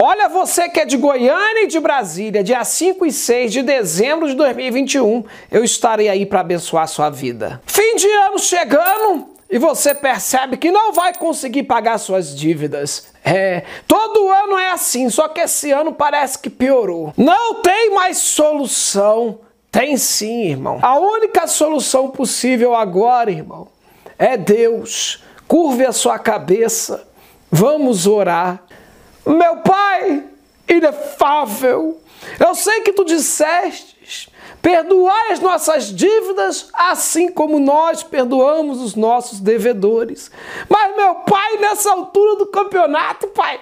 Olha, 0.00 0.28
você 0.28 0.68
que 0.68 0.80
é 0.80 0.84
de 0.84 0.96
Goiânia 0.96 1.62
e 1.62 1.66
de 1.68 1.78
Brasília, 1.78 2.42
dia 2.42 2.64
5 2.64 3.06
e 3.06 3.12
6 3.12 3.52
de 3.52 3.62
dezembro 3.62 4.26
de 4.26 4.34
2021, 4.34 5.24
eu 5.52 5.62
estarei 5.62 6.08
aí 6.08 6.26
para 6.26 6.40
abençoar 6.40 6.88
sua 6.88 7.08
vida. 7.08 7.62
Fim 7.64 7.94
de 7.94 8.08
ano 8.08 8.36
chegando 8.40 9.28
e 9.48 9.56
você 9.56 9.94
percebe 9.94 10.56
que 10.56 10.72
não 10.72 10.92
vai 10.92 11.16
conseguir 11.16 11.62
pagar 11.62 11.98
suas 11.98 12.36
dívidas. 12.36 13.12
É, 13.24 13.62
todo 13.86 14.28
ano 14.28 14.58
é 14.58 14.72
assim, 14.72 15.08
só 15.08 15.28
que 15.28 15.40
esse 15.40 15.70
ano 15.70 15.92
parece 15.92 16.40
que 16.40 16.50
piorou. 16.50 17.14
Não 17.16 17.62
tem 17.62 17.94
mais 17.94 18.18
solução. 18.18 19.38
Tem 19.70 19.96
sim, 19.96 20.48
irmão. 20.48 20.80
A 20.82 20.98
única 20.98 21.46
solução 21.46 22.10
possível 22.10 22.74
agora, 22.74 23.30
irmão, 23.30 23.68
é 24.18 24.36
Deus. 24.36 25.22
Curve 25.46 25.86
a 25.86 25.92
sua 25.92 26.18
cabeça. 26.18 27.06
Vamos 27.48 28.08
orar. 28.08 28.63
Meu 29.26 29.56
Pai 29.58 30.24
inefável, 30.68 32.00
eu 32.40 32.54
sei 32.54 32.80
que 32.80 32.92
tu 32.92 33.04
dissestes, 33.04 34.28
perdoai 34.62 35.32
as 35.32 35.40
nossas 35.40 35.94
dívidas, 35.94 36.68
assim 36.72 37.30
como 37.30 37.58
nós 37.58 38.02
perdoamos 38.02 38.80
os 38.80 38.94
nossos 38.94 39.40
devedores. 39.40 40.30
Mas, 40.68 40.96
meu 40.96 41.16
Pai, 41.16 41.58
nessa 41.58 41.90
altura 41.92 42.36
do 42.36 42.46
campeonato, 42.46 43.28
Pai, 43.28 43.60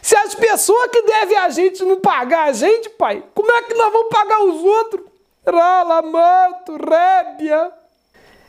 se 0.00 0.16
as 0.16 0.34
pessoas 0.34 0.90
que 0.90 1.02
devem 1.02 1.36
a 1.36 1.48
gente 1.48 1.84
não 1.84 2.00
pagar 2.00 2.48
a 2.48 2.52
gente, 2.52 2.88
Pai, 2.90 3.22
como 3.34 3.50
é 3.52 3.62
que 3.62 3.74
nós 3.74 3.92
vamos 3.92 4.08
pagar 4.08 4.42
os 4.42 4.62
outros? 4.62 5.06
Ralamanto, 5.46 6.76
rébia. 6.76 7.72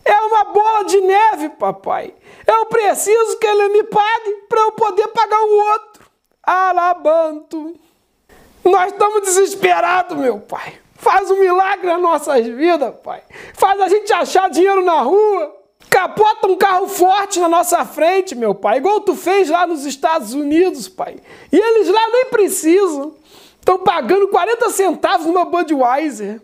É 0.06 0.22
uma 0.22 0.44
bola 0.46 0.84
de 0.84 1.00
neve, 1.00 1.50
papai. 1.50 2.14
Eu 2.46 2.66
preciso 2.66 3.38
que 3.40 3.48
ele 3.48 3.70
me 3.70 3.84
pague 3.84 4.32
para 4.50 4.62
eu 4.62 4.72
poder 4.74 5.08
pagar 5.10 5.42
o 5.42 5.58
outro. 5.72 6.03
Alabanto. 6.44 7.76
Nós 8.66 8.92
estamos 8.92 9.22
desesperados, 9.22 10.18
meu 10.18 10.40
Pai. 10.40 10.74
Faz 10.96 11.32
um 11.32 11.40
milagre 11.40 11.88
nas 11.88 12.02
nossas 12.02 12.46
vidas, 12.46 12.94
Pai. 13.04 13.24
Faz 13.54 13.80
a 13.80 13.88
gente 13.88 14.12
achar 14.12 14.50
dinheiro 14.50 14.84
na 14.84 15.02
rua. 15.02 15.56
Capota 15.90 16.48
um 16.48 16.58
carro 16.58 16.88
forte 16.88 17.40
na 17.40 17.48
nossa 17.48 17.86
frente, 17.86 18.36
meu 18.36 18.54
Pai. 18.54 18.78
Igual 18.78 19.02
tu 19.02 19.16
fez 19.16 19.50
lá 19.50 19.66
nos 19.68 19.86
Estados 19.86 20.34
Unidos, 20.34 20.90
Pai. 20.90 21.18
E 21.52 21.58
eles 21.58 21.88
lá 21.90 22.10
nem 22.12 22.26
precisam. 22.26 23.16
Estão 23.60 23.80
pagando 23.80 24.28
40 24.28 24.70
centavos 24.72 25.26
numa 25.26 25.46
Budweiser. 25.46 26.42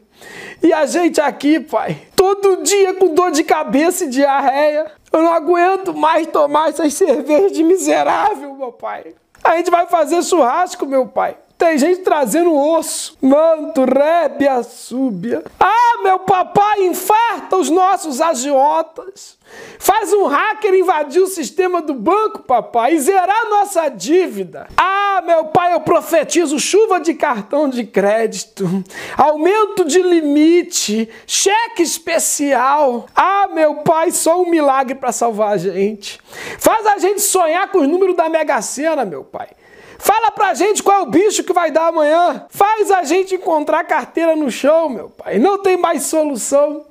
E 0.61 0.71
a 0.71 0.85
gente 0.85 1.19
aqui, 1.19 1.59
Pai, 1.59 1.97
todo 2.15 2.63
dia 2.63 2.93
com 2.93 3.13
dor 3.13 3.31
de 3.31 3.43
cabeça 3.43 4.05
e 4.05 4.09
diarreia. 4.09 4.91
Eu 5.11 5.21
não 5.21 5.33
aguento 5.33 5.93
mais 5.93 6.27
tomar 6.27 6.69
essas 6.69 6.93
cervejas 6.93 7.51
de 7.51 7.63
miserável, 7.63 8.53
meu 8.55 8.71
Pai. 8.71 9.15
A 9.49 9.57
gente 9.57 9.71
vai 9.71 9.87
fazer 9.87 10.21
churrasco, 10.21 10.85
meu 10.85 11.07
pai. 11.07 11.35
Tem 11.57 11.75
gente 11.75 12.01
trazendo 12.01 12.55
osso, 12.55 13.17
manto, 13.19 13.83
rébia, 13.83 14.61
súbia. 14.61 15.43
Ah, 15.59 16.03
meu 16.03 16.19
papai, 16.19 16.85
infarta 16.85 17.57
os 17.57 17.67
nossos 17.67 18.21
agiotas. 18.21 19.39
Faz 19.79 20.13
um 20.13 20.27
hacker 20.27 20.75
invadir 20.75 21.23
o 21.23 21.27
sistema 21.27 21.81
do 21.81 21.95
banco, 21.95 22.43
papai, 22.43 22.93
e 22.93 22.99
zerar 22.99 23.49
nossa 23.49 23.89
dívida. 23.89 24.67
Ah, 24.77 24.98
meu 25.21 25.45
pai, 25.45 25.73
eu 25.73 25.81
profetizo 25.81 26.59
chuva 26.59 26.99
de 26.99 27.13
cartão 27.13 27.69
de 27.69 27.83
crédito, 27.83 28.83
aumento 29.17 29.85
de 29.85 30.01
limite, 30.01 31.09
cheque 31.25 31.83
especial. 31.83 33.07
Ah, 33.15 33.47
meu 33.53 33.75
pai, 33.75 34.11
só 34.11 34.41
um 34.41 34.49
milagre 34.49 34.95
para 34.95 35.11
salvar 35.11 35.53
a 35.53 35.57
gente. 35.57 36.19
Faz 36.59 36.85
a 36.85 36.97
gente 36.97 37.21
sonhar 37.21 37.69
com 37.71 37.79
os 37.79 37.87
números 37.87 38.15
da 38.15 38.29
Mega 38.29 38.61
Sena, 38.61 39.05
meu 39.05 39.23
pai. 39.23 39.49
Fala 39.97 40.31
pra 40.31 40.53
gente 40.53 40.81
qual 40.81 40.99
é 40.99 41.01
o 41.01 41.07
bicho 41.07 41.43
que 41.43 41.51
vai 41.51 41.71
dar 41.71 41.87
amanhã. 41.87 42.45
Faz 42.49 42.89
a 42.89 43.03
gente 43.03 43.35
encontrar 43.35 43.83
carteira 43.83 44.35
no 44.35 44.49
chão, 44.49 44.87
meu 44.87 45.09
pai. 45.09 45.37
Não 45.39 45.57
tem 45.61 45.75
mais 45.75 46.03
solução. 46.03 46.85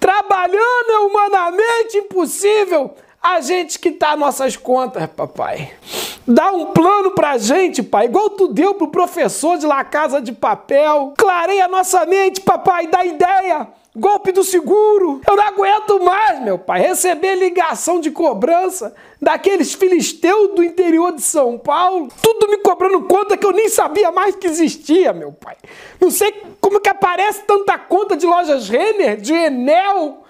Trabalhando 0.00 0.90
é 0.90 0.98
humanamente 0.98 1.98
impossível. 1.98 2.94
A 3.22 3.40
gente 3.40 3.78
que 3.78 3.92
tá 3.92 4.16
nossas 4.16 4.56
contas, 4.56 5.06
papai. 5.06 5.72
Dá 6.30 6.52
um 6.52 6.66
plano 6.66 7.12
pra 7.12 7.38
gente, 7.38 7.82
pai, 7.82 8.04
igual 8.04 8.28
tu 8.28 8.48
deu 8.48 8.74
pro 8.74 8.88
professor 8.88 9.56
de 9.56 9.64
La 9.64 9.82
Casa 9.82 10.20
de 10.20 10.30
Papel. 10.30 11.14
Clareia 11.16 11.64
a 11.64 11.68
nossa 11.68 12.04
mente, 12.04 12.42
papai, 12.42 12.86
dá 12.86 13.02
ideia. 13.02 13.66
Golpe 13.96 14.30
do 14.30 14.44
seguro. 14.44 15.22
Eu 15.26 15.36
não 15.36 15.42
aguento 15.42 15.98
mais, 16.04 16.42
meu 16.42 16.58
pai, 16.58 16.82
receber 16.82 17.34
ligação 17.34 17.98
de 17.98 18.10
cobrança 18.10 18.94
daqueles 19.18 19.72
filisteus 19.72 20.54
do 20.54 20.62
interior 20.62 21.12
de 21.12 21.22
São 21.22 21.56
Paulo, 21.56 22.08
tudo 22.22 22.46
me 22.50 22.58
cobrando 22.58 23.00
conta 23.04 23.34
que 23.34 23.46
eu 23.46 23.52
nem 23.52 23.70
sabia 23.70 24.12
mais 24.12 24.36
que 24.36 24.46
existia, 24.46 25.14
meu 25.14 25.32
pai. 25.32 25.56
Não 25.98 26.10
sei 26.10 26.30
como 26.60 26.78
que 26.78 26.90
aparece 26.90 27.40
tanta 27.44 27.78
conta 27.78 28.14
de 28.14 28.26
lojas 28.26 28.68
Renner, 28.68 29.16
de 29.16 29.32
Enel. 29.32 30.24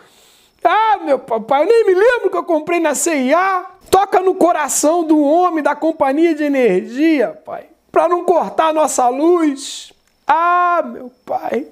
Ah, 0.63 0.99
meu 1.05 1.19
papai, 1.19 1.63
eu 1.63 1.67
nem 1.67 1.87
me 1.87 1.95
lembro 1.95 2.31
que 2.31 2.37
eu 2.37 2.45
comprei 2.45 2.81
na 2.81 2.95
CIA. 2.95 3.65
Toca 3.91 4.21
no 4.21 4.35
coração 4.35 5.05
do 5.05 5.21
homem 5.23 5.63
da 5.63 5.75
companhia 5.75 6.35
de 6.35 6.45
energia, 6.45 7.29
pai, 7.45 7.67
para 7.91 8.07
não 8.09 8.25
cortar 8.25 8.69
a 8.69 8.73
nossa 8.73 9.09
luz. 9.09 9.93
Ah, 10.27 10.83
meu 10.85 11.11
pai. 11.25 11.67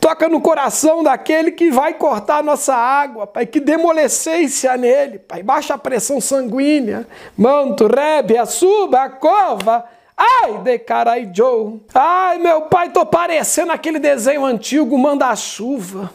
Toca 0.00 0.28
no 0.28 0.40
coração 0.40 1.02
daquele 1.02 1.50
que 1.50 1.70
vai 1.70 1.94
cortar 1.94 2.38
a 2.38 2.42
nossa 2.42 2.72
água, 2.74 3.26
Pai, 3.26 3.46
que 3.46 3.58
demolecência 3.58 4.76
nele, 4.76 5.18
Pai. 5.18 5.42
Baixa 5.42 5.74
a 5.74 5.78
pressão 5.78 6.20
sanguínea. 6.20 7.06
Manto, 7.36 7.88
rebe, 7.88 8.34
suba, 8.46 9.02
a 9.02 9.10
cova. 9.10 9.84
Ai, 10.16 10.58
de 10.58 10.78
carai 10.78 11.30
Joe. 11.34 11.80
Ai, 11.94 12.38
meu 12.38 12.62
pai, 12.62 12.90
tô 12.90 13.06
parecendo 13.06 13.72
aquele 13.72 13.98
desenho 13.98 14.44
antigo, 14.44 14.96
manda-chuva. 14.98 16.12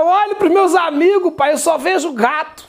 Eu 0.00 0.06
olho 0.06 0.34
para 0.34 0.48
meus 0.48 0.74
amigos, 0.74 1.34
pai, 1.34 1.52
eu 1.52 1.58
só 1.58 1.76
vejo 1.76 2.10
gato. 2.14 2.66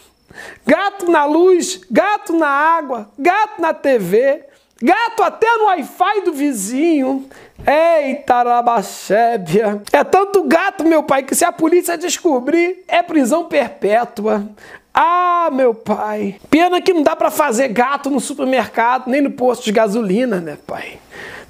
Gato 0.68 1.10
na 1.10 1.24
luz, 1.24 1.80
gato 1.90 2.34
na 2.34 2.50
água, 2.50 3.10
gato 3.18 3.62
na 3.62 3.74
TV, 3.74 4.44
gato 4.82 5.24
até 5.24 5.48
no 5.58 5.68
Wi-Fi 5.68 6.22
do 6.26 6.34
vizinho. 6.34 7.30
Eita, 7.66 8.44
rabachébia. 8.44 9.82
É 9.94 10.04
tanto 10.04 10.44
gato, 10.44 10.84
meu 10.84 11.04
pai, 11.04 11.24
que 11.24 11.34
se 11.34 11.46
a 11.46 11.54
polícia 11.54 11.98
descobrir, 11.98 12.84
é 12.86 13.02
prisão 13.02 13.46
perpétua. 13.46 14.46
Ah, 14.94 15.50
meu 15.52 15.74
pai. 15.74 16.36
Pena 16.50 16.82
que 16.82 16.94
não 16.94 17.02
dá 17.02 17.16
para 17.16 17.32
fazer 17.32 17.70
gato 17.70 18.10
no 18.10 18.20
supermercado, 18.20 19.10
nem 19.10 19.22
no 19.22 19.32
posto 19.32 19.64
de 19.64 19.72
gasolina, 19.72 20.42
né, 20.42 20.58
pai? 20.68 21.00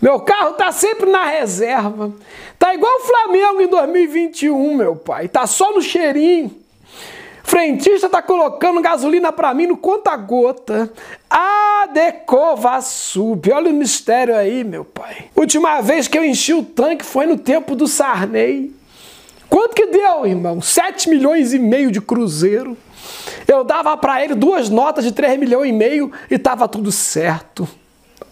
Meu 0.02 0.20
carro 0.20 0.54
tá 0.54 0.72
sempre 0.72 1.10
na 1.10 1.26
reserva. 1.26 2.12
Tá 2.58 2.74
igual 2.74 2.92
o 2.98 3.04
Flamengo 3.04 3.62
em 3.62 3.68
2021, 3.68 4.76
meu 4.76 4.96
pai. 4.96 5.28
Tá 5.28 5.46
só 5.46 5.74
no 5.74 5.82
cheirinho. 5.82 6.56
Frentista 7.44 8.08
tá 8.08 8.22
colocando 8.22 8.82
gasolina 8.82 9.32
para 9.32 9.54
mim 9.54 9.68
no 9.68 9.78
conta-gota. 9.78 10.92
A 11.30 11.88
decova 11.92 12.80
sub. 12.82 13.52
Olha 13.52 13.70
o 13.70 13.74
mistério 13.74 14.36
aí, 14.36 14.64
meu 14.64 14.86
pai. 14.86 15.26
Última 15.36 15.82
vez 15.82 16.08
que 16.08 16.18
eu 16.18 16.24
enchi 16.24 16.54
o 16.54 16.64
tanque 16.64 17.06
foi 17.06 17.26
no 17.26 17.38
tempo 17.38 17.76
do 17.76 17.88
Sarney. 17.88 18.74
Quanto 19.50 19.76
que 19.76 19.88
deu, 19.88 20.26
irmão? 20.26 20.62
7 20.62 21.10
milhões 21.10 21.54
e 21.54 21.60
meio 21.60 21.92
de 21.92 22.00
cruzeiro. 22.00 22.78
Eu 23.48 23.64
dava 23.64 23.96
para 23.98 24.24
ele 24.24 24.36
duas 24.36 24.70
notas 24.70 25.04
de 25.04 25.12
3 25.12 25.40
milhões 25.40 25.70
e 25.70 25.74
meio 25.74 26.12
e 26.30 26.38
tava 26.38 26.68
tudo 26.68 26.92
certo. 26.92 27.68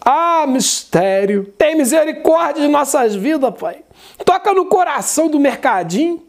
Ah, 0.02 0.46
mistério. 0.47 1.53
Tem 1.57 1.75
misericórdia 1.75 2.63
de 2.63 2.68
nossas 2.69 3.16
vidas, 3.16 3.53
pai. 3.58 3.84
Toca 4.24 4.53
no 4.53 4.66
coração 4.66 5.28
do 5.28 5.40
mercadinho, 5.40 6.24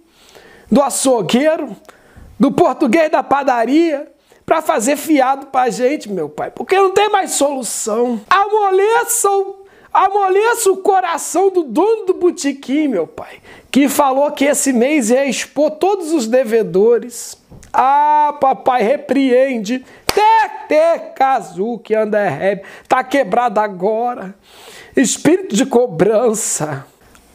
do 0.71 0.83
açougueiro, 0.83 1.77
do 2.39 2.51
português 2.51 3.11
da 3.11 3.23
padaria 3.23 4.11
para 4.51 4.61
fazer 4.61 4.97
fiado 4.97 5.47
para 5.47 5.67
a 5.67 5.71
gente, 5.71 6.11
meu 6.11 6.29
pai, 6.29 6.51
porque 6.51 6.75
não 6.75 6.91
tem 6.91 7.09
mais 7.09 7.33
solução. 7.33 8.21
Amoleçam, 8.29 9.55
amoleça 9.93 10.73
o 10.73 10.79
coração 10.79 11.51
do 11.51 11.63
dono 11.63 12.07
do 12.07 12.15
botequim, 12.15 12.89
meu 12.89 13.07
pai, 13.07 13.41
que 13.71 13.89
falou 13.89 14.29
que 14.33 14.45
esse 14.45 14.73
mês 14.73 15.11
ia 15.11 15.25
expor 15.25 15.71
todos 15.73 16.13
os 16.13 16.27
devedores. 16.27 17.40
Ah, 17.73 18.37
papai, 18.41 18.83
repreende. 18.83 19.85
Tete 20.07 21.13
Kazuki 21.15 21.97
Underheb 21.97 22.63
tá 22.89 23.03
quebrado 23.05 23.61
agora. 23.61 24.35
Espírito 24.97 25.55
de 25.55 25.65
cobrança. 25.65 26.87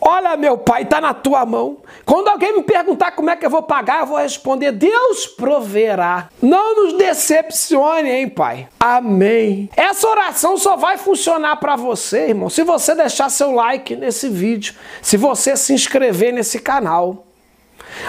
Olha, 0.08 0.38
meu 0.38 0.56
pai, 0.56 0.84
está 0.84 1.02
na 1.02 1.14
tua 1.16 1.46
mão. 1.46 1.78
Quando 2.06 2.28
alguém 2.28 2.56
me 2.56 2.62
perguntar 2.62 3.14
como 3.14 3.30
é 3.32 3.36
que 3.36 3.44
eu 3.44 3.50
vou 3.50 3.64
pagar, 3.64 4.02
eu 4.02 4.06
vou 4.06 4.18
responder: 4.18 4.72
Deus 4.72 5.26
proverá. 5.26 6.30
Não 6.42 6.76
nos 6.76 6.94
decepcione, 6.94 8.12
hein, 8.12 8.30
pai? 8.30 8.68
Amém. 8.80 9.68
Essa 9.76 10.08
oração 10.08 10.58
só 10.58 10.76
vai 10.76 10.98
funcionar 10.98 11.56
para 11.56 11.76
você, 11.76 12.28
irmão, 12.28 12.50
se 12.52 12.62
você 12.64 12.94
deixar 12.94 13.30
seu 13.30 13.52
like 13.52 13.96
nesse 13.96 14.30
vídeo, 14.30 14.76
se 15.02 15.18
você 15.18 15.58
se 15.58 15.74
inscrever 15.74 16.32
nesse 16.32 16.60
canal. 16.60 17.26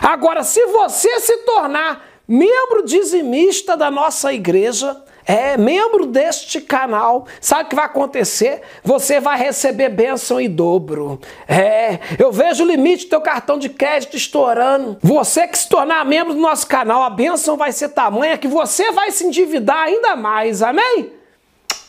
Agora, 0.03 0.43
se 0.43 0.67
você 0.67 1.21
se 1.21 1.37
tornar 1.39 2.16
membro 2.27 2.85
dizimista 2.85 3.77
da 3.77 3.91
nossa 3.91 4.33
igreja, 4.33 4.97
é 5.27 5.57
membro 5.57 6.07
deste 6.07 6.61
canal, 6.61 7.27
sabe 7.41 7.65
o 7.65 7.69
que 7.69 7.75
vai 7.75 7.85
acontecer? 7.85 8.63
Você 8.85 9.19
vai 9.19 9.37
receber 9.37 9.89
bênção 9.89 10.41
em 10.41 10.49
dobro. 10.49 11.21
É, 11.49 11.99
eu 12.17 12.31
vejo 12.31 12.63
o 12.63 12.67
limite 12.67 13.07
do 13.07 13.11
teu 13.11 13.21
cartão 13.21 13.59
de 13.59 13.69
crédito 13.69 14.17
estourando. 14.17 14.97
Você 15.03 15.49
que 15.49 15.59
se 15.59 15.69
tornar 15.69 16.05
membro 16.05 16.33
do 16.33 16.41
nosso 16.41 16.69
canal, 16.69 17.03
a 17.03 17.11
bênção 17.11 17.57
vai 17.57 17.73
ser 17.73 17.89
tamanha 17.89 18.39
que 18.39 18.47
você 18.47 18.93
vai 18.93 19.11
se 19.11 19.27
endividar 19.27 19.85
ainda 19.85 20.15
mais. 20.15 20.63
Amém? 20.63 21.11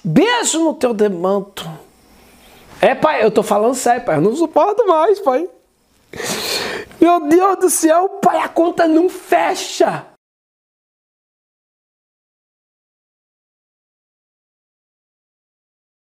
Beijo 0.03 0.63
no 0.63 0.73
teu 0.73 0.91
demanto. 0.91 1.69
É, 2.81 2.95
pai, 2.95 3.23
eu 3.23 3.29
tô 3.29 3.43
falando 3.43 3.75
sério, 3.75 4.03
pai. 4.03 4.17
Eu 4.17 4.21
não 4.21 4.35
suporto 4.35 4.87
mais, 4.87 5.19
pai. 5.19 5.47
Meu 6.99 7.19
Deus 7.27 7.57
do 7.57 7.69
céu, 7.69 8.09
pai, 8.21 8.39
a 8.39 8.47
conta 8.47 8.87
não 8.87 9.09
fecha. 9.09 10.05